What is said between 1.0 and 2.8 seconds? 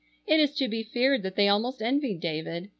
that they almost envied David.